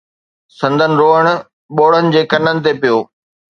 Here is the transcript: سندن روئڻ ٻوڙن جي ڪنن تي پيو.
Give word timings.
سندن 0.59 0.91
روئڻ 1.01 1.23
ٻوڙن 1.75 2.05
جي 2.13 2.21
ڪنن 2.31 2.55
تي 2.63 2.71
پيو. 2.81 2.97